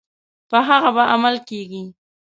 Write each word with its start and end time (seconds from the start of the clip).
په 0.49 0.57
هغه 0.67 0.89
به 0.95 1.03
عمل 1.13 1.35
کیږي. 1.49 1.83